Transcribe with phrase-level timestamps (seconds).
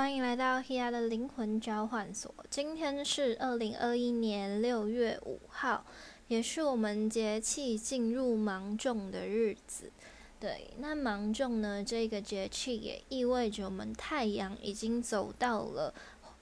[0.00, 2.34] 欢迎来到 Hea 的灵魂交换所。
[2.48, 5.84] 今天是二零二一年六月五号，
[6.26, 9.92] 也是我们节气进入芒种的日子。
[10.40, 11.84] 对，那芒种呢？
[11.84, 15.92] 这个节气也意味着我们太阳已经走到了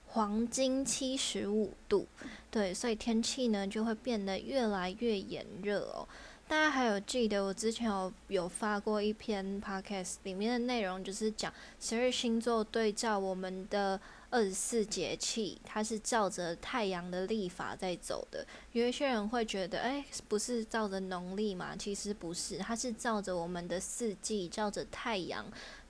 [0.05, 2.07] 黄金七十五度。
[2.49, 6.07] 对，所以天气呢就会变得越来越炎热哦。
[6.49, 14.01] 大家还有记得我之前有有发过一篇 podcast，里面的内容就是讲十二星座对照我们的
[14.31, 18.43] 二十四节气，它是照着太阳的历法在走的。
[18.71, 21.75] 有一些人会觉得，哎，不是照着农历嘛？
[21.75, 25.45] 其实不是，它是照着我们的四季，照着太阳，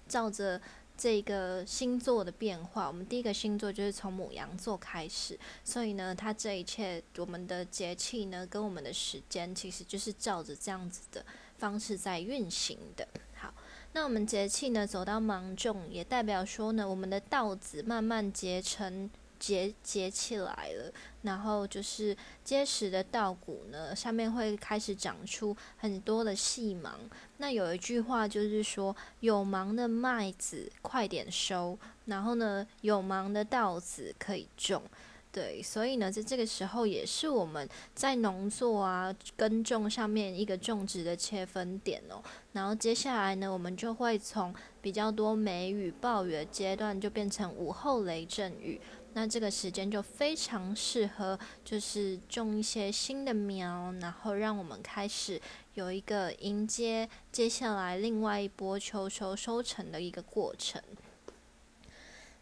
[0.09, 0.59] 照着。
[1.02, 11.25] 这个星座的变化，我们第一个星座就是从母羊座开始，所以呢，它这一切我们的节气呢，跟我们的时间其实就是照着这样子的
[11.58, 13.08] 方式在运行的。
[13.34, 13.53] 好，
[13.94, 19.09] 那我们节气呢走到芒种，也代表说呢，我们的稻子慢慢结成。
[19.39, 20.91] 结结起来了，
[21.22, 27.00] 然后就是结实的稻谷呢，上面会开始长出很多的细芒。
[27.38, 34.83] 那有一句话就是说，有芒的麦子快点收，然后呢，有芒的稻子可以种。
[35.31, 42.19] 对，所以呢，在这个时候也是我们在农作啊耕种上面一个种植的切分点哦。
[42.53, 48.81] 然后接下来呢，我们就会从比较多梅雨暴雨的阶段，就变成午后雷阵雨。
[49.20, 55.42] 那这个时间就非常适合，就是种一些新的苗，然后让我们开始
[55.73, 60.81] 有一个迎接接下来另外一波秋收收成的一个过程。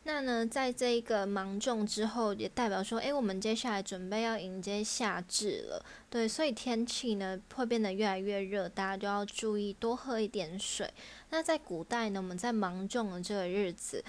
[0.03, 5.83] 那呢，在这一个芒种之后，也代表说，诶，我们接下来准备要迎接夏至了。
[6.11, 10.93] 对，所以天气呢会变得越来越热，大家就要注意多喝一点水。
[11.31, 14.05] 那在古代呢，我们在芒种的这个日子。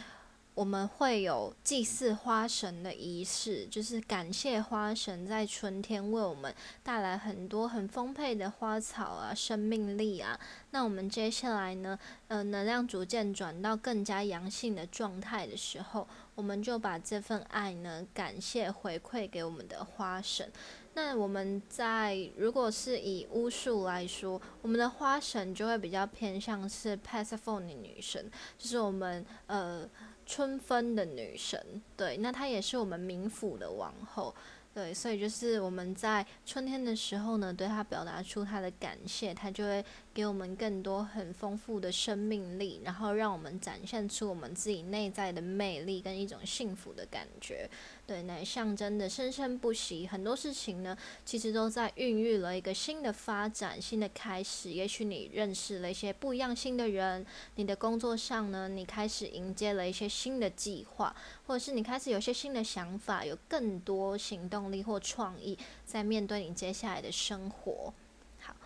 [0.58, 10.36] 我们会有祭祀花神的仪式，就是感谢花神在春天为我们带来很多很丰沛的花草啊、生命力啊。
[10.70, 11.96] 那我们接下来呢，
[12.26, 20.50] 呃，能量逐渐转到更加阳性的状态的时候，我们就把这份爱呢，感谢回馈给我们的花神。
[20.94, 28.28] 那我们在如果是以巫术来说，我们的花神就会比较偏向是 Persephone 女神，
[28.58, 29.88] 就是我们呃。
[30.28, 34.34] 春分的女神，对，那她也是我们冥府的王后，
[34.74, 39.84] 对，所以就是我们在春天的时候呢，对她表达出她的感谢，她就会。
[40.18, 47.70] 给我们更多很丰富的生命力，然后让我们展现出我们自己内在的魅力跟一种幸福的感觉，
[48.04, 50.08] 对，来象征的生生不息。
[50.08, 54.72] 很多事情呢，其实都在孕育了一个新的发展、新的开始。
[54.72, 57.24] 也许你认识了一些不一样新的人，
[57.54, 61.14] 你的工作上呢，你开始迎接了一些新的计划，
[61.46, 67.94] 或者是你开始有些新的想法，有更多行动力或创意，在面对你接下来的生活。
[68.40, 68.56] 好，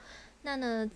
[0.40, 0.90] 那呢？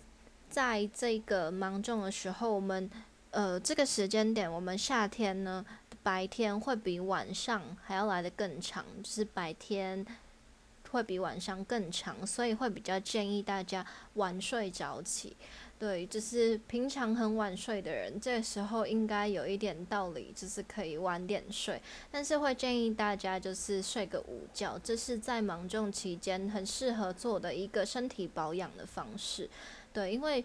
[0.57, 2.91] 在这个芒种的时候，我们
[3.31, 5.63] 呃这个时间点，我们夏天呢
[6.03, 10.03] 白天会比晚上还要来的更长，就是白天
[10.93, 13.85] 会比晚上更长，所以会比较建议大家
[14.15, 15.37] 晚睡早起。
[15.79, 21.79] 对，就是平常很晚睡的人，这时候应该有一点道理，就是可以晚点睡。
[22.11, 29.51] 但是会建议大家就是睡个午觉，这是在芒种期间很适合做的一个身体保养的方式。
[29.97, 30.45] 对，因为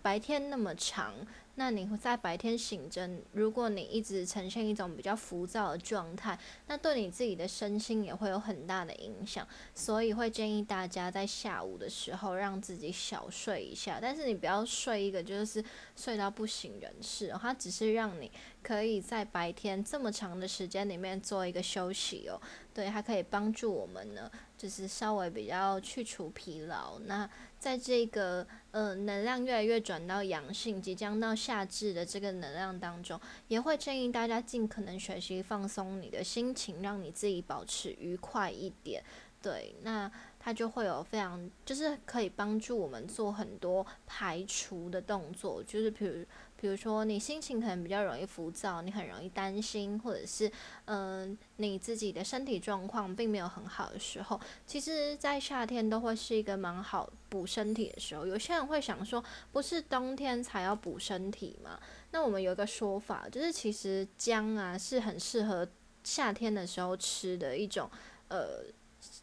[0.00, 1.12] 白天那么长。
[1.56, 9.46] 那你会在白天醒着，如果你一直呈现一种比较浮躁的状态，那对你自己的身心也会有很大的影响。
[9.74, 15.62] 所以会建议大家在下午的时候让自己小睡一下，但是你不要睡一个就是
[15.94, 18.30] 睡到不省人事，它只是让你
[18.62, 22.40] 可以在白天这么长的时间里面做一个休息哦。
[22.72, 26.98] 对，它可以帮助我们呢，就是稍微比较去除疲劳。
[27.00, 27.28] 那
[27.58, 39.02] 在这个呃能量越来越转到阳性，即将到夏至的这个能量当中，也会建议大家尽可能学习放松你的心情，让你自己保持愉快一点。
[39.42, 46.24] 对，那它就会有非常，就是可以帮助我们做很多排除的动作，就是比如。
[46.62, 50.48] 比如说，你心情可能比较容易浮躁，你很容易担心，或者是，
[50.84, 58.24] 嗯，你自己的身体状况并没有很好的时候，其实，在夏天都会是一个蛮好补身体的时候。
[58.24, 61.80] 有些人会想说，不是冬天才要补身体吗？
[62.12, 65.66] 那我们有一个说法，就是其实姜啊是很适合
[66.04, 67.90] 夏天的时候吃的一种，
[68.28, 68.62] 呃。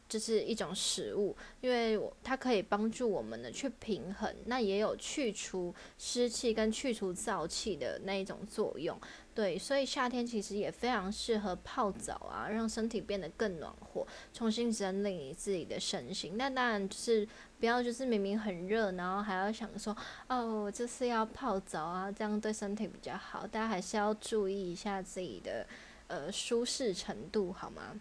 [0.07, 8.99] 就是一种食物，因为它可以帮助我们呢去平衡，那也有去除湿气跟去除燥气的那一种作用。
[9.35, 16.35] 对，所以夏天其实也非常适合泡澡啊，让身体变得更暖和，重新整理自己的身心。
[16.35, 17.25] 那当然就是
[17.59, 19.95] 不要就是明明很热，然后还要想说
[20.27, 23.47] 哦，就是要泡澡啊，这样对身体比较好。
[23.47, 25.65] 大家还是要注意一下自己的
[26.07, 27.97] 呃舒适程度，好吗？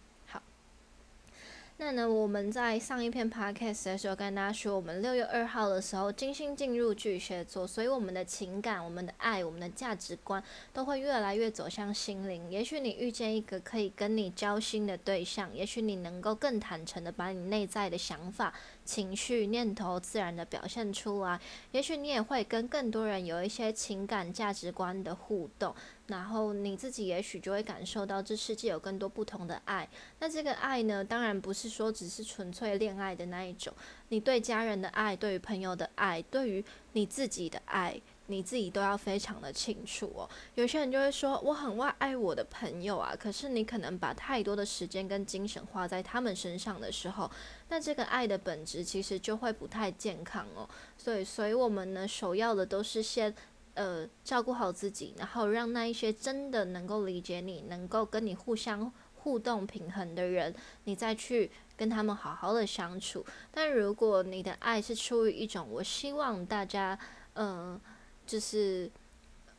[1.81, 10.43] 那呢，我们在上一篇 podcast 的时候跟大家说，我们六月二号的时候，金星进入巨蟹座，所以我们的情感、我们的爱、我们的价值观
[10.73, 12.51] 都会越来越走向心灵。
[12.51, 18.53] 也许你遇见一个可以跟你交心的对象，也许你能够更坦诚的把你内在的想法。
[18.89, 21.39] 情绪、念头自然的表现出来，
[21.73, 25.75] 也许你也会跟更多人有一些情感、价值观的互动，
[26.07, 29.87] 然后你自己也许就会感受到这世界有更多不同的爱。
[30.21, 33.71] 那这个爱呢，当然不是说只是纯粹恋爱的那一种，
[34.09, 36.65] 你对家人的爱，对于朋友的爱，对于
[36.95, 38.01] 你自己的爱。
[38.31, 40.29] 你自己都要非常的清楚哦。
[40.55, 47.31] 有些人就会说，我很爱爱我的朋友啊，可是你可能把太多的时间跟精神花在他们身上的时候，
[47.71, 50.69] 那这个爱的本质其实就会不太健康哦。
[50.99, 53.35] 所以，所以我们呢，首要的都是先
[53.73, 60.55] 呃照顾好自己，然后让那一些真的能够理解你、能够跟你互相互动平衡的人，
[60.85, 63.25] 你再去跟他们好好的相处。
[63.51, 66.99] 但如果你的爱是出于一种我希望大家
[67.33, 67.81] 嗯。
[68.29, 68.89] 就是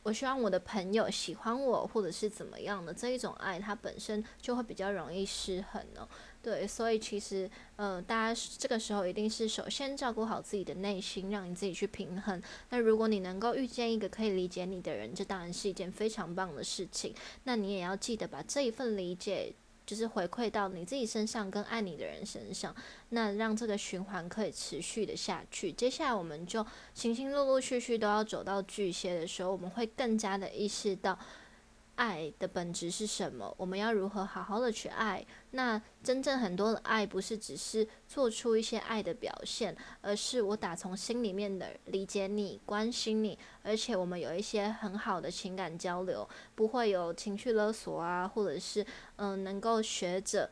[0.04, 6.08] 我希望我的朋友喜欢我，或者是怎么样的这一种爱，它本身就会比较容易失衡哦。
[6.40, 12.40] 对，所以其实，呃，大家这个时候一定是首先照顾好自己的内心，让你自己去平衡。
[12.70, 17.12] 那如果你能够遇见一个可以理解你的人，这当然是一件非常棒的事情。
[17.44, 19.52] 那你也要记得把这一份理解。
[19.90, 22.72] 就是回馈到你自己身上，跟爱你的人身上，
[23.08, 25.72] 那让这个循环可以持续的下去。
[25.72, 26.64] 接下来，我们就
[26.94, 31.18] 行星陆陆续续都要走到巨蟹的时候，我们会更加的意识到。
[32.00, 33.54] 爱的本质是什么？
[33.58, 35.22] 我们要如何好好的去爱？
[35.50, 48.86] 那真正很多的爱，不是只是做出一些爱的表现，而是我打从心里面的理解你、关心你，而且我们有一些很好的情感交流，不会有情绪勒索啊，或者是
[49.16, 50.50] 嗯，能够学着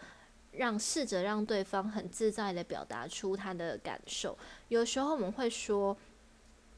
[0.52, 4.36] 让试着让对方很自在的表达出他的感受。
[4.68, 5.96] 有时候我们会说。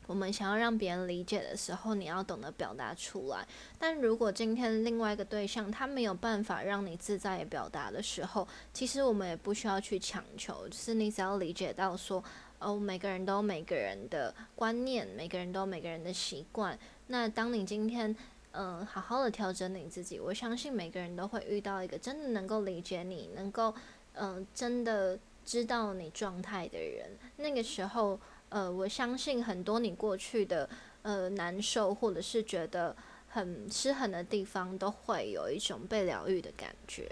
[0.06, 3.46] 我们想要让别人理解的时候，你要懂得表达出来。
[3.78, 12.22] 但如果今天另外一个对象他没有办法让你自在的表达的时候，其实我们也不需要去强求，就是你只要理解到说，
[12.58, 16.76] 哦，每个人都有每个人的观念，每个人都有每个人的习惯。
[17.06, 18.14] 那当你今天，
[18.50, 23.72] 嗯，好好的调整你自己，我相信每个人都会遇到一个真的能够理解你，能够，
[24.14, 27.16] 嗯，真的知道你状态的人。
[27.36, 28.18] 那个时候。
[28.50, 30.68] 呃，我相信很多你过去的
[31.02, 32.94] 呃难受，或者是觉得
[33.28, 37.08] 很失衡的地方，都会有一种被疗愈的感觉。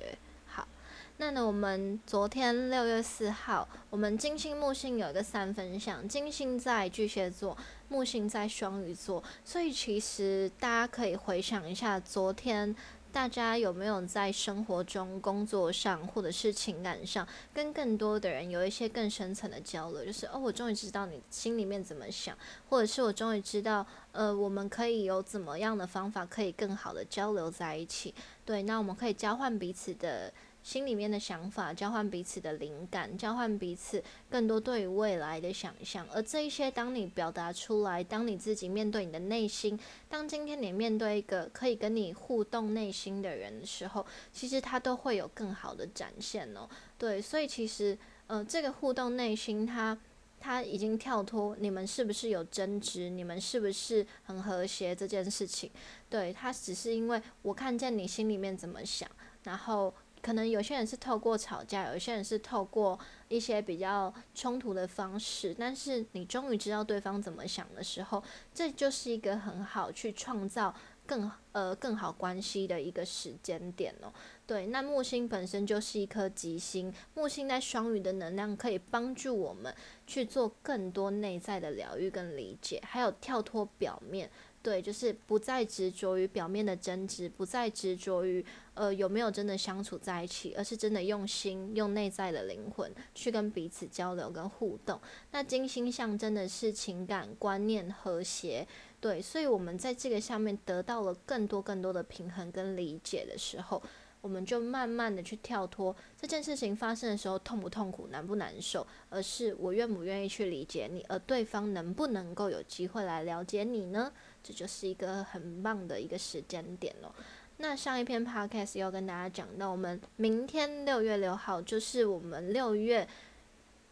[0.47, 0.69] 好，
[1.17, 7.57] 那呢，我们昨天六月四号，我们金星木星有一个三分相，金星在巨蟹座，
[7.89, 12.75] 木星在双鱼座，所以其实大家可以回想一下昨天。
[13.19, 20.05] 大家有没有在生活中、工作上，或者是情感上，跟更多的人有一些更深层的交流？
[20.05, 22.39] 就是哦，我终于知道你心里面怎么想，
[22.69, 28.15] 或者是我终于知道，呃，我们可以有怎么样的方法，可以更好的交流在一起。
[28.45, 30.33] 对，那我们可以交换彼此的。
[30.69, 36.07] 心里面的想法，交换彼此的灵感，交换彼此更多对于未来的想象。
[36.13, 46.69] 而这一些，当你表达出来，当你自己面对你的内心，当今天你面对一个可以跟你互动内心的人的时候，其实他都会有更好的展现哦。
[46.99, 47.97] 对，所以其实，
[48.27, 49.99] 呃，这个互动内心，它
[50.39, 55.71] 它已经跳脱你们是不是有争执，你们是不是很和谐这件事情。
[56.11, 59.11] 对，它只是因为我看见你心里面怎么想，
[59.45, 59.95] 然后。
[60.23, 62.99] 可能有些人是透过吵架，有些人是透过
[63.29, 68.23] 一些比较冲突的方式，但是你终于知道对方怎么想的时候，
[68.53, 70.75] 这就是一个很好去创造
[71.07, 74.13] 更呃更好关系的一个时间点哦。
[74.47, 79.75] 对，那木星本身就是一颗吉星，木星在双鱼的能量可以帮助我们
[80.07, 84.31] 去做更多内在的疗愈跟理解，还有跳脱表面。
[84.61, 88.45] 对，就是不再执着于表面的争执，不再执着于
[88.79, 95.01] 呃有没有真的相处在一起，而是真的用心、用内在的灵魂去跟彼此交流跟互动。
[95.33, 98.65] 那金星象征的是情感、观念和谐，
[99.01, 103.83] 对，所以我们在这个下面得到了更多更多的平衡跟理解的时候，
[104.21, 114.13] 我们就慢慢的去跳脱这件事情发生的时候痛不痛苦、难不难受，而是我愿不愿意去理解你，而对方能不能够有机会来了解你呢？
[114.43, 117.15] 这就是一个很棒的一个时间点了。
[117.59, 123.07] 那上一篇 podcast 要跟大家讲到，我们明天六月六号就是我们六月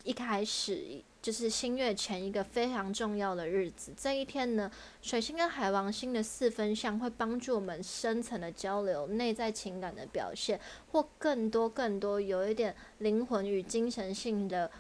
[0.03, 1.03] 一开始。
[1.23, 4.71] 就是新月前一个非常重要的日子，这一天呢，
[5.03, 10.61] 水星跟海王星的四分相会帮助我们深层的交流、内在情感的表现，
[10.93, 14.71] 或更多更多有一点灵魂与精神性的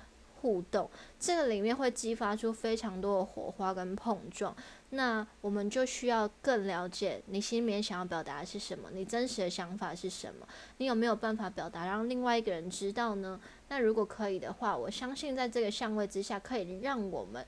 [0.40, 0.88] 互动。
[1.18, 4.54] 这个里面会激发出非常多的火花跟碰撞。
[4.96, 10.48] 那我们就需要更了解你心里面想要表达的是什么，你真实的想法是什么，
[10.78, 13.38] 你有没有办法表达让另外一个人知道呢？
[13.68, 17.44] 那如果可以的话，我相信在这个相位之下，可以让我们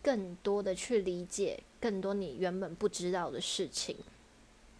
[0.00, 3.96] 更多的去理解更多你原本不知道的事情，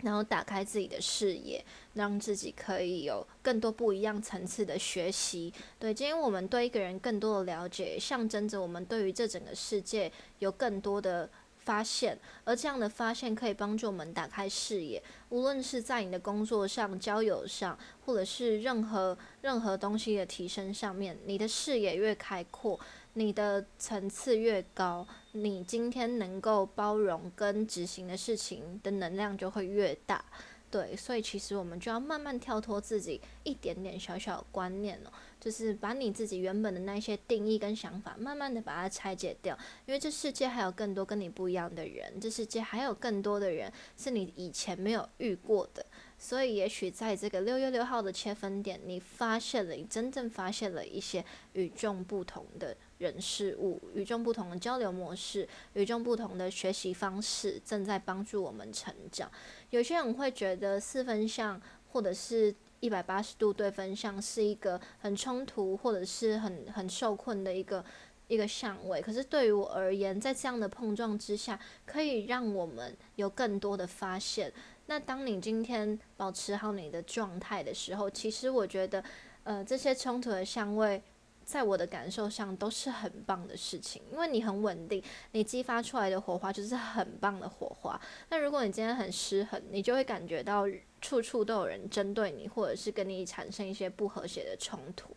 [0.03, 1.65] 然后打开自己的视野，
[1.95, 5.53] 让自己可以有更多不一样层次的学习。
[5.81, 11.29] 对，今天我们对一个人更多的了解，象征着我们对于这整个世界有更多的。
[11.65, 22.79] 发现，而这样的发现可以帮助我们打开视野，无论是在你的工作上、交友上，或者是任何任何东西的提升上面，你的视野越开阔，
[23.15, 30.25] 你的层次越高，你今天能够包容跟执行的事情的能量就会越大。
[30.71, 39.59] 对，所以其实我们就要慢慢跳脱自己一点点小小的观念哦，就是把你自己原本的那些定义跟想法，慢慢的把它拆解掉。
[39.87, 45.85] 因为这世界还有更多跟你不一样的人，这世界还有更多的人是你以前没有遇过的。
[46.17, 59.29] 所以，也许在这个六月六号的切分点，你发现了，你真正发现了一些与众不同的人事物，与众不同的交流模式，与众不同的学习方式，正在帮助我们成长。
[59.71, 67.85] 有些人会觉得四分相或者是一百八十度对分相是一个很冲突，或者是很很受困的一个
[68.27, 69.01] 一个相位。
[69.01, 74.53] 可是对于我而言，在这样的碰撞之下，可以让我们有更多的发现。
[74.87, 79.03] 那当你今天保持好你的状态的时候，其实我觉得，
[79.45, 81.01] 呃，这些冲突的相位，
[81.45, 87.99] 在我的感受上都是很棒的事情，因为你很稳定，你激发出来的火花就是很棒的火花。
[88.29, 90.67] 那如果你今天很失衡，你就会感觉到
[91.03, 95.09] 处处都有人针对你，或者是跟你产生一些不和谐的冲突，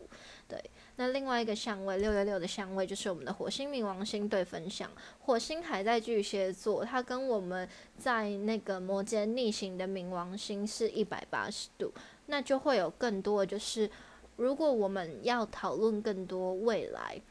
[0.46, 0.62] 对。
[0.96, 4.90] 那另外一个相位，六六六的相位就是我们的火星冥王星对分相，
[5.20, 7.66] 火星还在巨蟹座，它跟我们
[7.96, 11.92] 在那个摩羯逆行的冥王星是一百八十度，
[12.26, 13.88] 那就会有更多的就是，
[14.36, 17.22] 如果我们要讨论更多未来。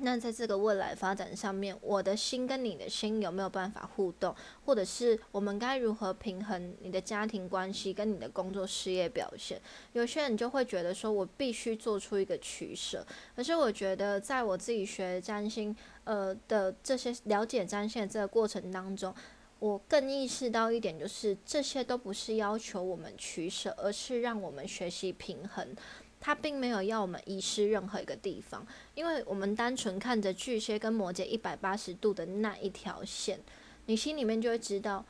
[0.00, 9.60] 那在这个未来发展上面，我的心跟你的心有没有办法互动，或者是我们该如何平衡你的家庭关系跟你的工作事业表现？
[9.92, 13.04] 有些人就会觉得说，我必须做出一个取舍。
[13.34, 15.74] 可是我觉得，在我自己学占星，
[16.04, 19.12] 呃的这些了解占星的这个过程当中，
[19.58, 25.74] 我更意识到一点，就是这些都不是要求我们取舍，而是让我们学习平衡。
[26.20, 33.38] 他并没有要我们遗失任何一个地方，因为我们单纯看着巨蟹跟摩羯一百八十度的那一条线，
[33.86, 35.04] 你心里面就会知道，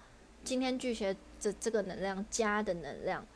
[0.44, 3.26] 今天巨蟹这这个能量家的能量，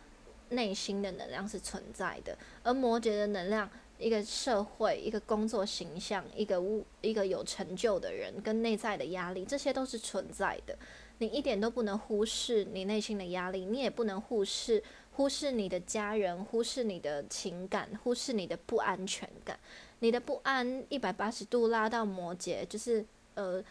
[0.50, 10.76] 内心的能量是存在的，而摩羯的能量，一个社会、一个工作形象、一个物、一个有成就的人跟内在的压力，这些都是存在的。
[11.18, 14.82] 你一点都不能忽视你内心的压力，你也不能忽视。
[15.14, 19.58] 忽视你的家人，忽视你的情感，忽视你的不安全感，
[19.98, 23.04] 你的不安一百八十度拉到摩羯，就是
[23.34, 23.62] 呃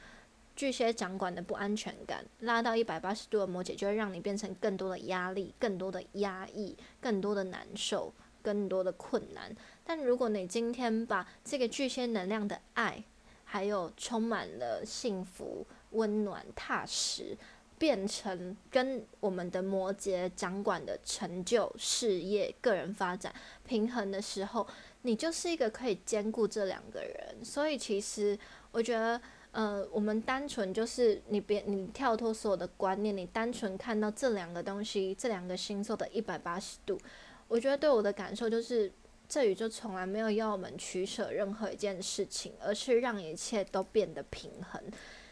[0.55, 9.55] 巨蟹掌管的不安全感，拉到一百八十度的摩羯，就会让你变成更多的压力、更多的压抑、更多的难受、更多的困难。
[9.83, 13.03] 但如果你今天把这个巨蟹能量的爱，
[13.43, 17.35] 还有充满了幸福、温暖、踏实。
[17.81, 23.33] 变成跟我们的摩羯掌管的成就、事业、个人发展
[23.65, 24.67] 平衡的时候，
[25.01, 27.43] 你就是一个可以兼顾这两个人。
[27.43, 28.37] 所以其实
[28.71, 29.19] 我觉得，
[29.51, 36.99] 呃，我们单纯就是你别你跳脱所有的观念，你单纯看到这两个东西，这两个星座的一百八十度，
[37.47, 38.91] 我觉得对我的感受就是，
[39.27, 44.79] 这宇宙从来没有要我们取舍任何一件事情，而是让一切都变得平衡。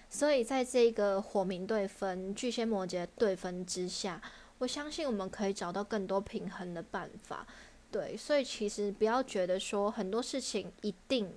[0.09, 4.19] 所以，在这个火明对分、巨蟹摩羯对分之下，
[4.57, 7.45] 我相信我们可以找到更多平衡的办法。
[7.91, 11.31] 对，所以其实不要觉得说很多事情一定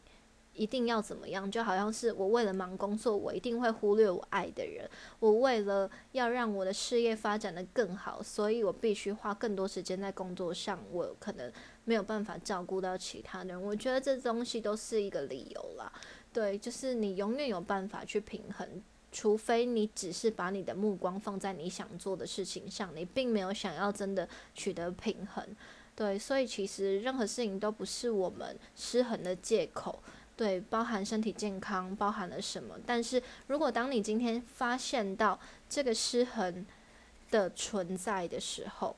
[0.55, 4.89] 一定要怎么样，就好像是我为了忙工作，我一定会忽略我爱的人。
[5.19, 11.51] 我为了要让我的事业发展的更好，所以我必须花更多时间在工作上，我可能
[11.85, 13.63] 没有办法照顾到其他人。
[13.63, 15.91] 我觉得这东西都是一个理由啦。
[16.33, 18.67] 对，就是你永远有办法去平衡，
[19.11, 25.47] 除非你只是把你的目光放在你想做的事情上，你并没有想要真的取得平衡。
[25.95, 30.03] 对，所以其实任何事情都不是我们失衡的借口。
[30.35, 32.75] 对，包含身体健康，包含了什么？
[32.87, 36.65] 但是如果当你今天发现到这个失衡
[37.31, 38.97] 的存在的时候，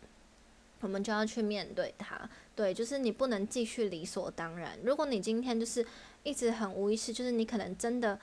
[0.80, 2.30] 我们就要去面对它。
[2.54, 4.78] 对，就是你不能继续理所当然。
[4.84, 5.84] 如果你今天就是
[6.24, 8.18] 一直很无意识，就是你可能真的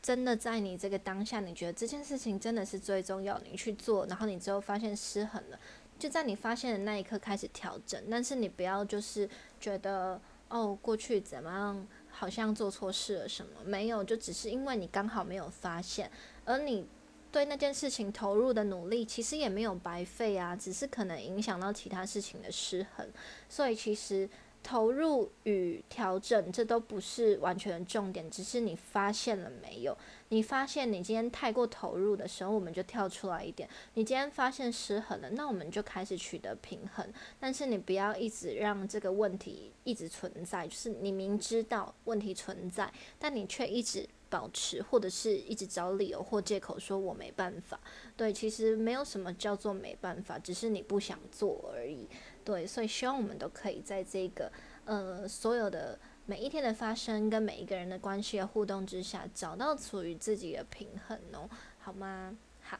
[0.00, 5.58] 真的在你这个当下，你觉得这件事情真的是最重要，你去做，然后你之后发现失衡了，
[5.98, 8.00] 就在你发现的那一刻开始调整。
[8.08, 9.28] 但是你不要就是
[9.60, 11.86] 觉得哦，过去怎么样？
[12.08, 13.50] 好像做错事了什么？
[13.64, 16.08] 没有，就只是因为你刚好没有发现，
[16.44, 16.86] 而你
[17.32, 23.08] 对那件事情投入的努力其实也没有白费啊，只是可能影响到其他事情的失衡，
[23.48, 24.30] 所以其实。
[24.64, 29.96] 投入与调整，这都不是完全的重点，只是你发现了没有？
[30.30, 33.68] 你发现你今天太过投入的时候，我们就跳出来一点。
[33.92, 37.06] 你今天发现失衡了，那我们就开始取得平衡。
[37.38, 47.78] 但是你不要一直让这个问题一直存在，就是你明知道问题存在，但你却一直保持，或者是一直找理由或借口说我没办法。
[48.16, 52.08] 对，其实没有什么叫做没办法，只是你不想做而已。
[52.44, 54.50] 对，所以希望我们都可以在这个
[54.86, 61.48] 呃所有的每一天的发生跟每一个人的关系的互动之下，找到属于自己的平衡哦，
[61.78, 62.36] 好吗？
[62.60, 62.76] 好，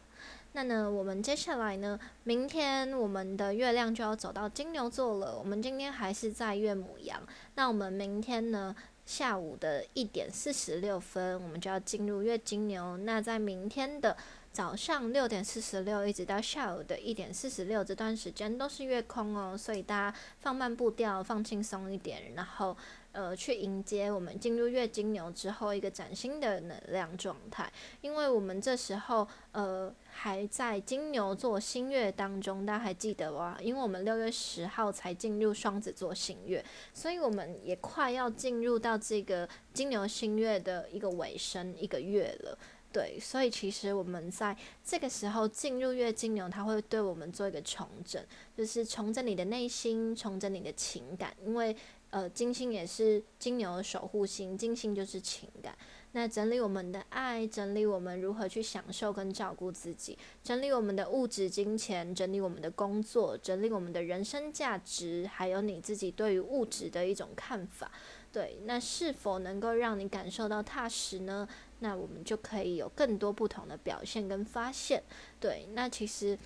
[0.55, 5.39] 那呢，我们接下来呢，明天我们的月亮就要走到金牛座了。
[5.39, 7.23] 我们今天还是在月母羊，
[7.55, 8.75] 那我们明天呢
[9.07, 12.97] 下午的一点四十六分，我们就要进入月金牛。
[12.99, 14.17] 那在明天的。
[14.55, 22.77] 早上六点四十六，一直到下午的一点四十六，这段时间都是月空哦，所以大家放慢步调，放轻松一点，然后
[23.15, 27.73] 呃，去迎接我们进入月金牛之后一个崭新的能量状态。
[28.01, 33.57] 因为我们这时候呃还在金牛座新月当中，大家还记得哇？
[33.63, 42.59] 因为我们六月十号才进入双子座新月，所以我们也快要进入到这个金牛新月的一个尾声一个月了。
[42.95, 48.25] 对，所以其实我们在这个时候进入月金牛，它会对我们做一个重整，
[48.57, 51.35] 就是重整你的内心，重整你的情感。
[51.45, 51.77] 因为
[52.11, 55.77] 呃，金星也是金牛的守护星，金星就是情感。
[56.13, 67.91] 那整理我们的爱，整理我们如何去享受跟照顾自己，整理我们的物质金钱，整理我们的工作，整理我们的人生价值，还有你自己对于物质的一种看法。
[68.31, 71.49] 对，那是否能够让你感受到踏实呢？
[71.81, 75.03] 那我们就可以有更多不同的表现跟发现。
[75.41, 76.39] 对，那其实，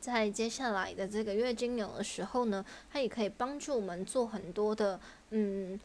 [0.00, 5.78] 在接下来的这个月经有的时候呢，它也可以帮助我们做很多的嗯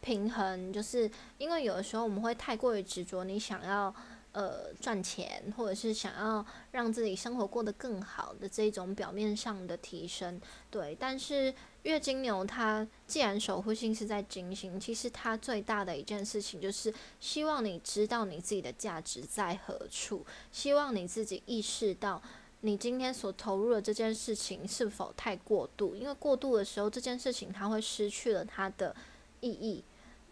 [0.00, 3.94] 平衡，就是因为有的时候我们会太过于执着，你想要。
[4.32, 10.94] 呃，赚钱或者是想要让自己生活过得更好的这种表面上的提升，对。
[11.00, 11.52] 但是
[11.84, 22.20] 月金牛它既然守护星是在金星，其实它最大的一件事情就是希望你知道你自己的价值在何处，希望你自己意识到
[22.62, 28.94] 你今天所投入的这件事情是否太过度，因为过度的时候，这件事情它会失去了它的
[29.40, 29.84] 意义，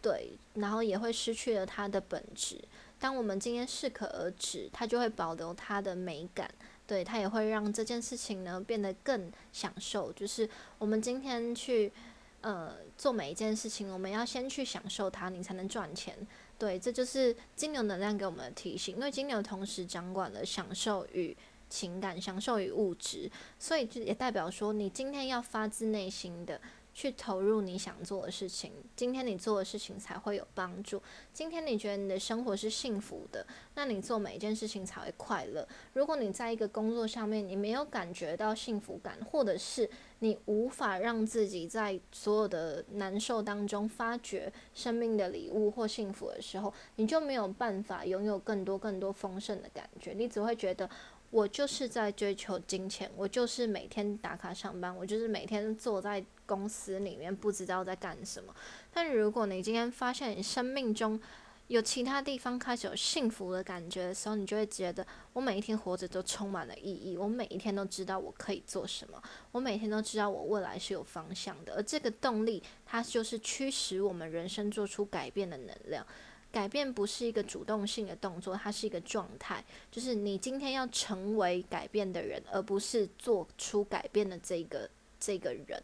[0.02, 2.60] 对，然后也会失去了它的本质。
[2.98, 6.50] 当我们今天适可而止，它就会保留它的美感，
[6.86, 10.12] 对它也会让这件事情呢变得更享受。
[10.12, 11.92] 就是我们今天去
[12.40, 16.16] 呃做每一件事情，我们要先去享受它，你才能赚钱。
[16.58, 18.96] 对，这就是金牛能量给我们的提醒。
[18.96, 21.36] 因为金牛同时掌管了享受与
[21.68, 26.60] 情感，享受与物质，所以就也代表说，你今天要发自内心的。
[26.96, 31.00] 去投入你想做的事情，今天你做的事情才会有帮助。
[31.30, 35.68] 今天你觉得你的生活是幸福的，那你做每一件事情才会快乐。
[35.92, 39.86] 如果你在一个工作上面你没有感觉到幸福感，或者是
[40.20, 50.14] 你无法让自己在所有的难受当中发掘生命的礼物或幸福的时候，你就没有办法拥有更多更多丰盛的感觉。
[50.14, 50.88] 你只会觉得。
[51.32, 58.54] 我就是在追求金钱，我就是每天打卡上班，我就是每天坐在公司里面不知道在干什么。
[58.92, 61.20] 但如果你今天发现你生命中
[61.68, 67.16] 有其他地方开始有幸福的感觉的时候，你就会觉得我每一天活着都充满了意义。
[67.16, 71.74] 我每一天都知道我可以做什么，我每天都知道我未来是有方向的。
[71.74, 76.06] 而这个动力，它就是驱使我们人生做出改变的能量。
[76.52, 85.82] 改变不是一个主动性的动作，它是一个状态，就是你今天要成为改变的人，而不是做出改变的这个这个人。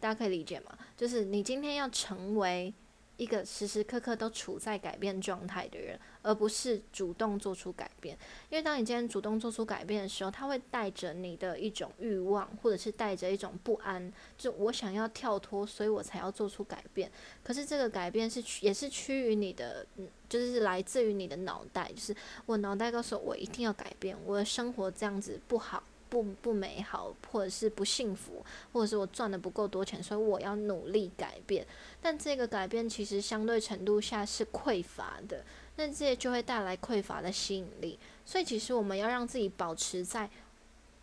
[0.00, 0.76] 大家可以理解吗？
[0.96, 2.72] 就是你今天要成为。
[3.18, 8.16] 一个时时刻刻都处在改变状态的人，而不是主动做出改变。
[8.48, 17.10] 因为当你今天主动做出改变的时候，他会带着你的一种欲望，或者是带着一种不安，就我想要跳脱，所以我才要做出改变。
[17.42, 19.84] 可是这个改变是也是趋于你的，
[20.28, 22.14] 就是来自于你的脑袋，就是
[22.46, 25.82] 我脑袋告诉，我一定要改变，我的生活这样子不好。
[26.08, 31.66] 不不美好，或者是不幸福，或者是我赚的不够多钱，所以我要努力改变。
[32.00, 35.44] 但这个改变其实相对程度下是匮乏的，
[35.76, 37.98] 那这些就会带来匮乏的吸引力。
[38.24, 40.28] 所以其实我们要让自己保持在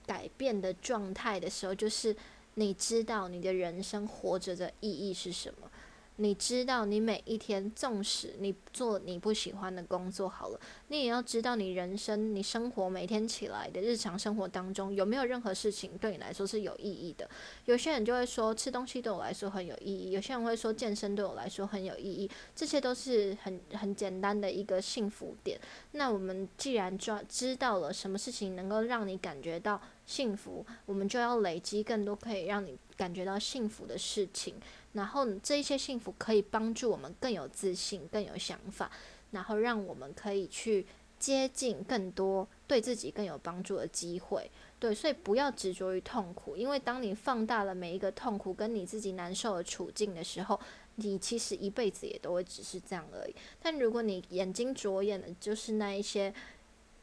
[0.06, 2.16] 改变的状态的时候，就是
[2.56, 5.70] 你知道你的人生活着的意义是什么。
[6.18, 17.30] 你知道，你每一天，纵使你做你不喜欢的工作，好了，你也要知道，你人生、你生活每天起来的日常生活当中，有没有任何事情对你来说是有意义的？
[17.66, 22.30] 有些人就会说，吃东西对我来说很有意义；有些人会说，健身对我来说很有意义。
[22.56, 25.60] 这些都是很很简单的一个幸福点。
[25.92, 34.56] 那我们既然抓知道了什么事情能够让你感觉到幸福，我们就要累积更多可以让你感觉到幸福的事情。
[34.96, 38.90] 然后这一些幸福可以帮助我们更有自信、更有想法，
[39.32, 40.86] 然后让我们可以去
[41.20, 44.50] 接近更多对自己更有帮助的机会。
[44.80, 50.60] 对，所以不要执着于痛苦，因为当你放大了每一个痛苦跟你自己难受的处境的时候，
[50.96, 53.36] 你其实一辈子也都会只是这样而已。
[53.62, 56.34] 但如果你眼睛着眼的就是那一些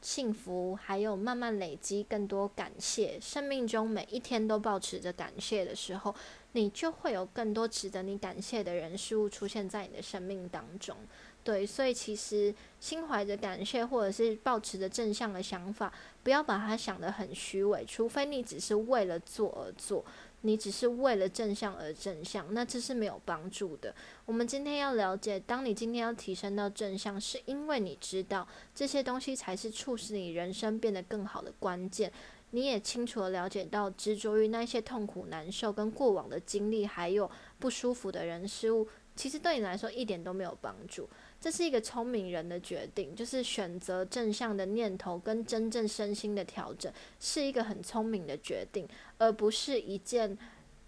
[0.01, 6.15] 幸福，还有慢慢累积更多感谢，生命中每一天都保持着感谢的时候。
[6.53, 10.95] 你就会有更多值得你感谢的人事物出现在你的生命当中，
[11.43, 15.91] 对，所以其实心怀着感谢或者是抱持着正向的想法，
[16.23, 20.05] 不要把它想得很虚伪，除非你只是为了做而做，
[20.41, 23.93] 你只是为了正向而正向，那这是没有帮助的。
[24.25, 32.11] 我们今天要了解，当你今天要提升到正向，是因为你知道这些东西才是促使你人生变得更好的关键。
[32.55, 41.09] 你也清楚的了解到，执着于那些痛苦、难受跟过往的经历，还有不舒服的人事物，其实对你来说一点都没有帮助。
[41.41, 48.87] 这是一个聪明人的决定，就是选择正向的念头跟真正身心的调整，是一个很聪明的决定，
[49.17, 50.37] 而不是一件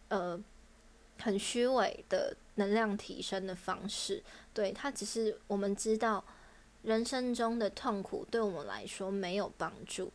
[0.09, 0.39] 呃
[1.19, 4.21] 很虚伪的能量提升的方式。
[4.53, 6.23] 对，它只是我们知道，
[6.83, 10.11] 人生中的痛苦对我们来说没有帮助。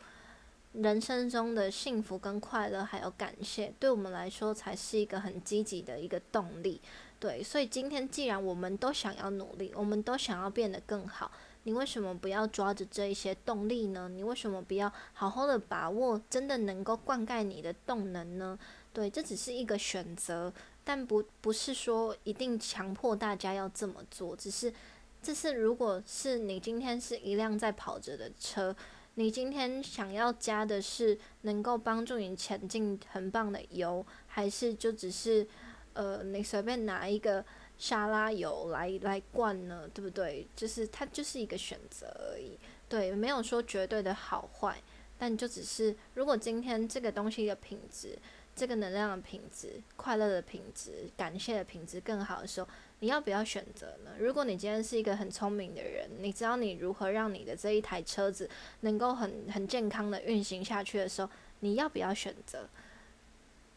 [0.72, 6.80] 人生中的幸福跟快乐，还有感谢，对我们来说才是一个很积极的一个动力。
[7.18, 11.30] 对，所以今天既然我们都想要努力，我们都想要变得更好，
[11.64, 14.08] 你为什么不要抓着这一些动力呢？
[14.08, 18.56] 你为什么不要好好的把握真的能够灌溉你的动能呢？
[18.92, 20.52] 对，这只是一个选择，
[20.84, 24.72] 但不不是说一定强迫大家要这么做，只是
[25.20, 28.74] 这是如果是你今天是一辆在跑着的车。
[29.14, 35.46] 你今天想要加的是能够帮助你前进很棒的油，还是就只是，
[35.92, 37.44] 呃，你随便拿一个
[37.78, 39.88] 沙拉油来来灌呢？
[39.92, 40.46] 对不对？
[40.56, 44.82] 就是它就是一个选择而已，对，没有说绝对的好坏，
[45.18, 48.18] 但就只是如果今天这个东西的品质。
[48.52, 52.68] 这个能量的品质、快乐的品质、感谢的品质更好的时候，
[53.00, 54.10] 你要不要选择呢？
[54.18, 58.48] 如果你今天是一个很聪明的人，你知道你如何让你的这一台车子
[58.80, 62.68] 能够很很健康的运行下去的时候，你要不要选择？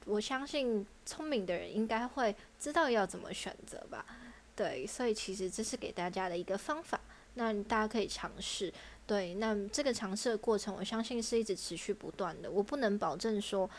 [0.05, 4.05] 我相信聪明的人应该会知道要怎么选择吧。
[4.55, 6.99] 对，所以其实这是给大家的一个方法，
[7.35, 8.71] 那大家可以尝试。
[9.07, 12.51] 对，那这个尝试的过程，我相信是一直持续不断的。
[12.51, 13.69] 我不能保证说。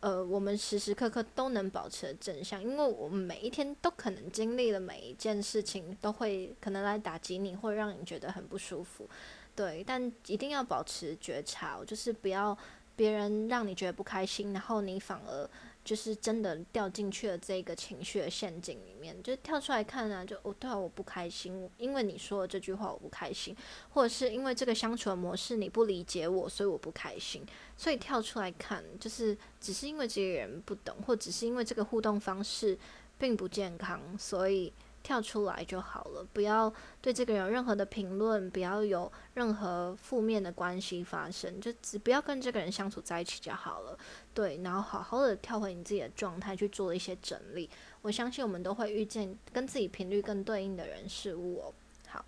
[0.00, 9.08] 呃，我们时时刻刻都能保持正向，因为我们每一天都可能经历了每一件事情，都会可能来打击你，或者让你觉得很不舒服，
[9.54, 9.82] 对。
[9.86, 12.56] 但一定要保持觉察，就是不要
[12.94, 15.48] 别人让你觉得不开心，然后你反而。
[15.86, 23.56] 就是真的掉进去了这个情绪的陷阱里面，就跳出来看啊，就哦，对啊，我不开心，因为你说的这句话我不开心，
[23.90, 27.46] 或者是因为这个相处的模式你不理解我，所以我不开心，
[27.76, 32.76] 所以跳出来看，就是只是因为这个人不懂，或只是因为这个互动方式
[33.16, 34.72] 并不健康，所以。
[35.06, 43.96] 跳出来就好了，不要对这个人有任何的评论，不要有任何负面的关系发生，就只不要跟这个人相处在一起就好了。
[44.34, 47.70] 对，然后好好的跳回你自己的状态去做一些整理，
[48.02, 51.72] 我相信我们都会遇见跟自己频率更对应的人事物哦。
[52.08, 52.24] 好，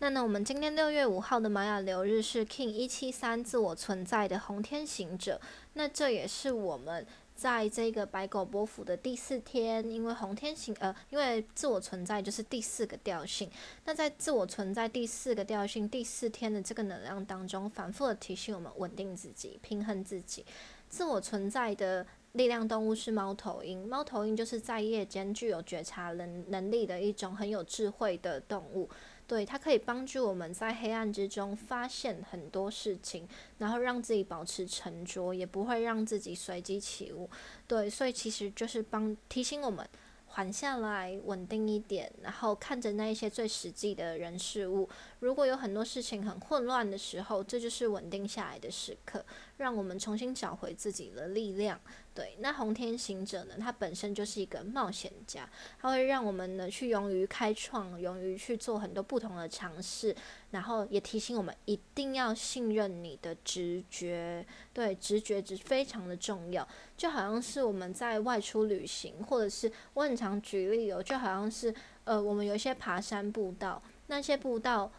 [0.00, 5.40] 那呢，我们今天六月五号的玛雅流日是 King 一七三自我存在的红天行者，
[5.72, 7.06] 那这也是我们。
[7.36, 13.50] 在这个白狗波幅的第四天，因为红天行呃，因为自我存在就是第四个调性。
[13.84, 20.44] 那在自我存在第四个调性第四天的这个能量当中，反复的提醒我们稳定自己、平衡自己。
[20.88, 28.88] 自我存在的力量动物是猫头鹰，猫头鹰就是在夜间具有觉察能能力的一种很有智慧的动物。
[29.26, 37.28] 对，它可以帮助我们在黑暗之中发现很多事情，然后让自己保持沉着，也不会让自己随机起舞。
[37.66, 39.84] 对，所以其实就是帮提醒我们
[40.26, 44.88] 缓下来，稳定一点，然后看着那一些最实际的人事物。
[45.20, 49.24] 如果有很多事情很混乱的时候，这就是稳定下来的时刻，
[49.56, 51.80] 让我们重新找回自己的力量。
[52.14, 53.56] 对，那红天行者呢？
[53.60, 55.46] 他本身就是一个冒险家，
[55.78, 60.16] 他会让我们呢去勇于开创，勇于去做很多不同的尝试，
[60.50, 64.46] 然后也提醒我们一定要信任你的直觉。
[64.72, 71.74] 对，直觉是非常的重要，就好像是我们在外出旅行，或者是我很常举例哦，就好像是
[72.04, 74.90] 呃，我们有一些爬山步道，那些步道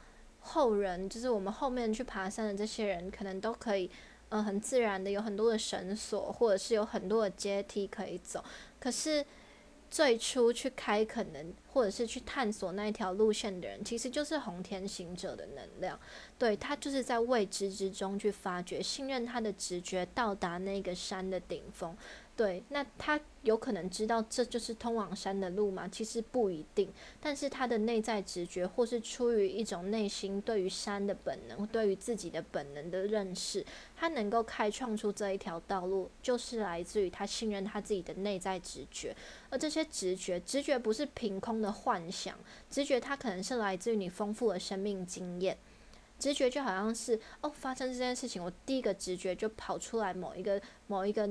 [0.48, 3.90] 后人就是我们后面去爬山的这些人，可能都可以。
[4.30, 8.44] 嗯，很自然的有很多的绳索，或者是有很多的阶梯可以走。
[8.78, 9.26] 可是
[9.90, 15.98] 最初去开可能，或者是去探索那一条路线的人，其实就是红天行者的能量。
[16.38, 21.96] 对他就是在未知之中去发掘，信任他的直觉，到达那个山的顶峰。
[22.38, 25.88] 对，那他有可能知道这就是通往山的路吗？
[25.88, 26.88] 其实不一定，
[27.20, 39.16] 但是他的内在直觉，或是出于一种内心对于山的本能，对于自己的本能的认识，他能够开创出这一条道路，就是来自于他信任他自己的内在直觉。
[39.50, 42.38] 而这些直觉，直觉不是凭空的幻想，
[42.70, 45.58] 直觉它可能是来自于你丰富的生命经验。
[46.20, 51.28] 直觉就好像是哦，发生这件事情，我第一个直觉就跑出来某一个某一个。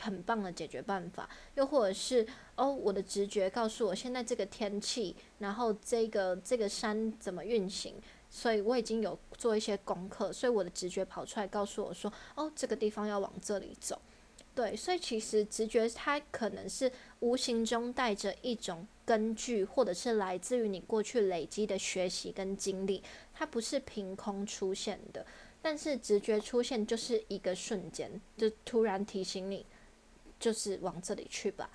[0.00, 7.94] 很棒的解决办法，又或者是哦，我的直觉告诉我现在这个天气，然后这个这个山怎么运行，
[8.30, 14.00] 所以我已经有做一些功课，所以我的直觉跑出来告诉我说，哦，这个地方要往这里走。
[14.54, 23.00] 对，所以其实直觉它可能是无形中带着一种根据，或者是来自于你过去累积的学习跟经历，
[23.32, 25.24] 它不是凭空出现的。
[25.62, 29.64] 但是直觉出现就是一个瞬间，就突然提醒你。
[30.38, 31.70] 就是往这里去吧，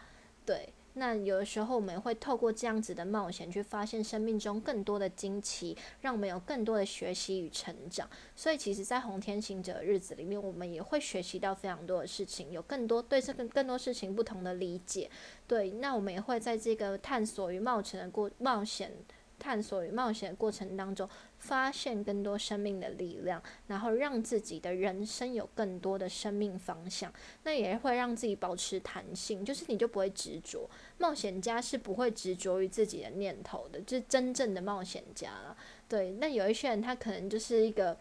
[0.45, 0.73] 对。
[0.95, 8.07] 那有的时候我们会透过这样子的冒险，去发现生命中更多的惊奇，让我们有更多的学习与成长。
[8.35, 15.09] 所以，其实，在红天行者的日子里面，我们也会学习到非常多的事情，有更多对这个更多事情不同的理解。
[15.47, 18.93] 对，那我们也会在这个探索与冒险的过冒险。
[19.39, 21.09] 探索与冒险的过程当中，
[21.43, 27.11] 发现更多生命的力量，然后让自己的人生有更多的生命方向。
[27.43, 30.69] 那也会让自己保持弹性，就是你就不会执着。
[30.99, 35.57] 冒险家是不会执着于自己的念头的，就是真正的冒险家了。
[35.89, 37.97] 对，那有一些人他可能就是一个，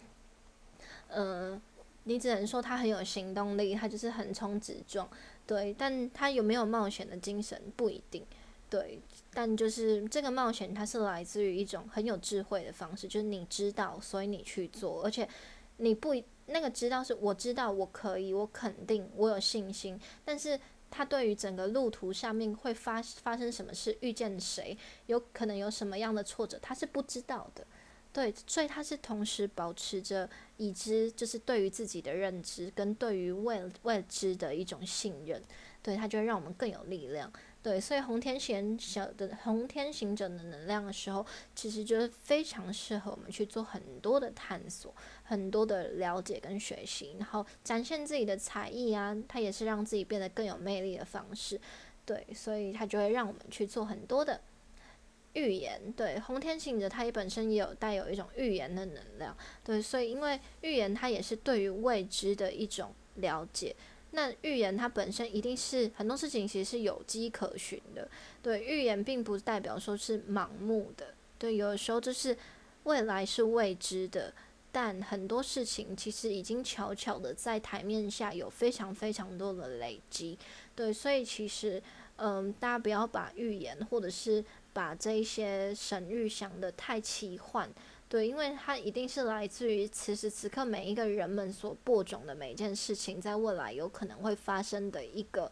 [1.08, 1.60] 嗯，
[2.04, 5.08] 你只能说他很有行动力，他就是横冲直撞。
[5.44, 8.24] 对，但他有没有冒险的精神不一定。
[8.70, 9.00] 对。
[9.34, 15.26] 但就是这个冒险，它是来自于一种很有智慧的方式，就是你知道，所以你去做，而且
[15.78, 16.14] 你不
[16.46, 20.58] 那个知道是我知道我可以，我肯定我有信心，但是
[20.90, 27.66] 他对于整个路途上面会发发生什么事，遇见谁，有可能有什么样的挫折，他是不知道的，
[28.12, 35.42] 对，所以他是同时保持着已知，就是对于自己的认知跟对于未未知的一种信任，
[35.82, 37.32] 对他就会让我们更有力量。
[37.62, 51.60] 对，所以红天行者的红天行者的能量的时候，其实就是非常适合我们去做很多的探索、很多的了解跟学习，然后展现自己的才艺啊，它也是让自己变得更有魅力的方式。
[52.04, 54.40] 对，所以它就会让我们去做很多的
[55.34, 55.80] 预言。
[55.96, 59.36] 对，红天行者它也本身也有带有一种预言的能量。
[59.62, 63.76] 对，所以因为预言它也是对于未知的一种了解。
[64.14, 68.08] 那预言它本身一定是很多事情其实是有迹可循的，
[68.42, 72.36] 对，预言并不代表说是盲目的，对，有的时候就是
[72.84, 74.32] 未来是未知的，
[74.70, 80.38] 但很多事情其实已经悄悄的在台面下有非常非常多的累积，
[80.74, 81.82] 对，所以其实，
[82.16, 84.44] 嗯，大家不要把预言或者是
[84.74, 87.70] 把这一些神谕想的太奇幻，
[88.12, 95.50] 对，因为它一定是来自于此时此刻每一个人们所播种的每一件事情，在未来有可能会发生的一个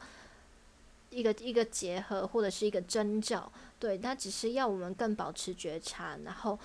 [1.09, 6.59] 一个一个结合或者是一个征兆，对，它只是要我们更保持觉察，然后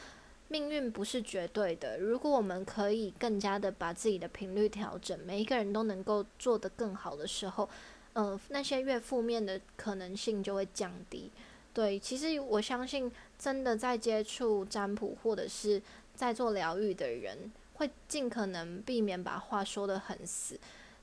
[0.50, 7.70] 命运不是绝对的，如果我们可以更加的把自己的频率调整，每一个人都能够做得更好的时候，
[8.12, 11.32] 呃，那些越负面的可能性就会降低。
[11.74, 15.82] 对，其实我相信，真的在接触占卜或者是
[16.14, 20.60] 在做疗愈的人，会尽可能避免把话说得很死。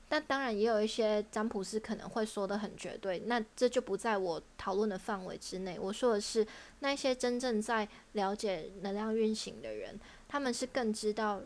[0.09, 5.79] 但当然，也有一些占卜师可能会说得很绝对，那这就不在我讨论的范围之内。
[5.79, 6.45] 我说的是
[6.81, 11.41] 那些真正在了解能量运行的人，他们是更知道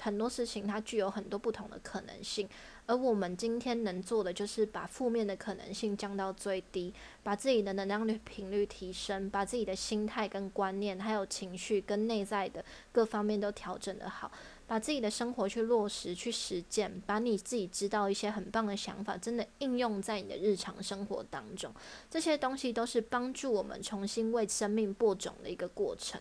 [0.00, 2.46] 很多事情它具有很多不同的可能性。
[2.90, 14.32] 而我们今天能做的，就是把负面的可能性降到最低，把自己的能量率频率提升，把自己的心态跟观念，还有情绪跟内在的各方面都调整得好，
[14.66, 21.72] 把自己的生活去落实、去实践，把你自己知道一些很棒的想法，真的应用在你的日常生活当中。
[22.10, 26.20] 这些东西都是帮助我们重新为生命播种的一个过程。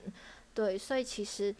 [0.53, 1.55] 对，所以其实，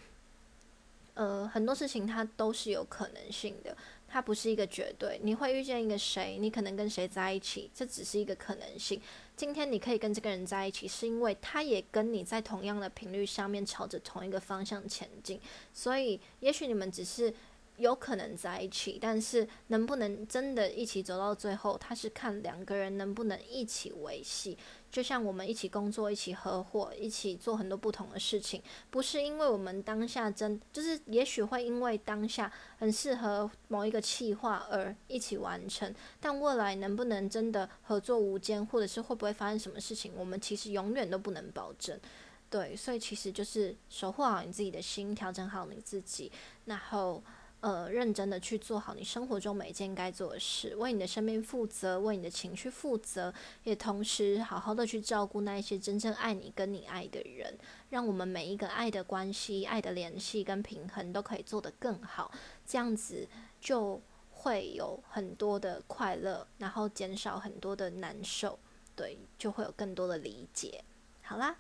[1.16, 3.76] 呃，很多事情它都是有可能性的。
[4.10, 9.02] 它不是一个绝对，你会遇见一个谁，你可能跟谁在一起，这只是一个可能性。
[9.38, 15.40] 今天你可以跟这个人在一起，是因为他也跟你在同样的频率上面，朝着同一个方向前进。
[15.74, 17.34] 所以，也许你们只是。
[17.80, 24.58] 有可能在一起，但是能不能真的一起走到最后，他是看两个人能不能一起维系。
[24.92, 42.00] 就像我们一起工作、一起合伙、一起做很多不同的事情，不是因为我们当下真就是，也许会因为当下很适合某一个企划而一起完成，但未来能不能真的合作无间，或者是会不会发生什么事情，我们其实永远都不能保证。
[42.50, 46.32] 对，所以其实就是守护好你自己的心，调整好你自己，
[46.66, 47.24] 然后。
[47.62, 53.34] 呃，认真的去做好你生活中每一件该做的事，为你的生命负责，为你的情绪负责，
[53.66, 57.58] 也同时好好的去照顾那一些真正爱你跟你爱的人，
[57.90, 62.32] 让我们每一个爱的关系、爱的联系跟平衡都可以做得更好，
[62.66, 63.28] 这样子
[63.60, 68.58] 就会有很多的快乐，然后减少很多的难受，
[68.96, 70.82] 对，就会有更多的理解。
[71.22, 71.58] 好啦。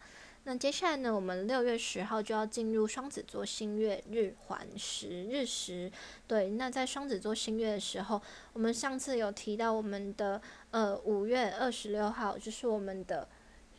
[0.49, 5.91] 那接下来呢，我们六月十号就要进入双子座新月日环食日食。
[6.25, 8.19] 对，那在双子座新月的时候，
[8.53, 13.29] 我们上次有提到我们的呃五月二十六号就是我们的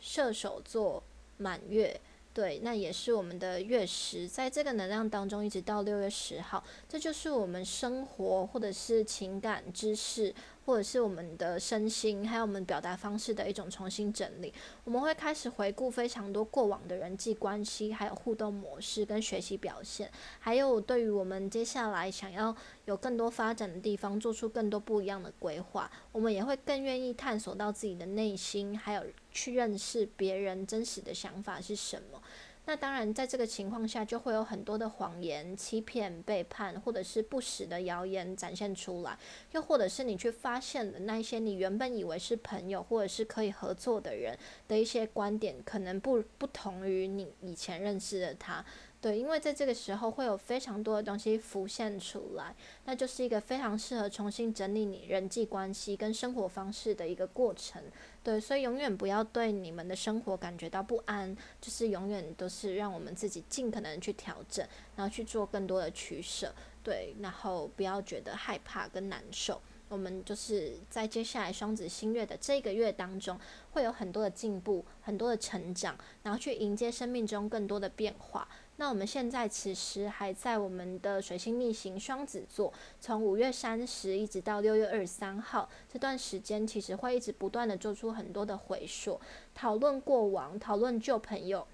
[0.01, 1.03] 射手座
[1.39, 2.01] 满月。
[2.33, 10.33] 对，那也是我们的月食，在这个能量当中，一直到六月十号，这就是我们生活或者是情感、知识。
[10.71, 14.55] 或者是我们的身心，还有我们表达方式的一种重新整理。
[14.85, 22.55] 我们会开始回顾非常多过往的人际关系，还有互动模式跟学习表现，还有对于我们接下来想要
[22.85, 25.91] 有更多发展的地方，做出更多不一样的规划。
[26.13, 29.03] 我们也会更愿意探索到自己的内心，还有
[29.33, 32.23] 去认识别人真实的想法是什么。
[32.67, 39.19] 那当然，在这个情况下，就会有很多的谎言、欺骗、背叛，或者是不实的谣言展现出来，
[39.53, 48.65] 又或者是你去发现的那一些你原本以为是朋友或者是可以合作的人的一些观点，可能不不同于你以前认识的他。
[49.01, 57.83] 对，因为在这个时候会有非常多的东西浮现出来，那就是一个非常适合重新整理你人际关系跟生活方式的一个过程。
[58.23, 66.53] 对，所以永远不要对你们的生活感觉到不安，就是永远都是让我们自己尽可能去调整，然后去做更多的取舍。
[66.83, 69.59] 对，然后不要觉得害怕跟难受。
[69.89, 73.37] 我们就是在接下来双子星月的这个月当中，
[73.73, 78.47] 会有很多的进步，很多的成长，然后去迎接生命中更多的变化。
[78.81, 89.21] 那我们现在此时还在我们的水星逆行双子座，从五月三十一直到六月二十三号这段时间，其实会一直不断的做出很多的回溯，
[89.55, 91.67] 讨论过往，讨论旧朋友，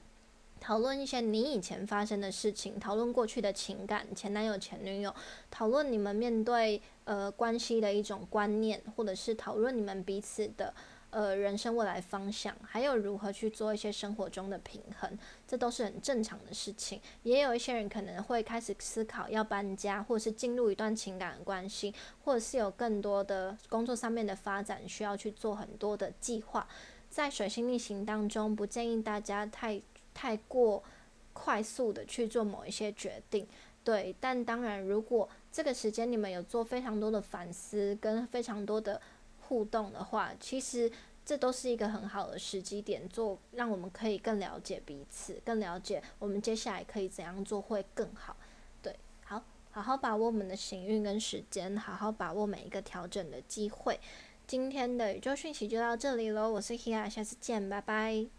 [0.59, 5.15] 讨论一些你以前发生的事情，讨论过去的情感，前男友、前女友，
[5.49, 10.75] 讨论你们面对呃关系的一种观念，或者是讨论你们彼此的。
[11.17, 17.01] 呃，人生未来方向，还有如何去做一些生活中的平衡，这都是很正常的事情。
[17.23, 26.69] 也有一些人可能会开始思考要搬家，或者是进入一段情感的关系，或者是有更多的工作上面的发展，需要去做很多的计划。
[27.09, 29.81] 在水星逆行当中，不建议大家太
[30.13, 30.85] 太过
[31.33, 33.49] 快速的去做某一些决定。
[33.83, 39.01] 对，但当然，如果这个时间你们有做非常多的反思，跟非常多的。
[39.49, 40.91] 互动的话，其实
[41.27, 48.37] 这都是一个很好的时机点，做让我们可以更了解彼此，更了解我们接下来可以怎样做会更好。
[48.81, 53.99] 对，好，好好把握我们的行运跟时间，好好把握每一个调整的机会。
[54.47, 58.36] 今天的宇宙讯息就到这里喽，我是 Hia，下次见，拜拜。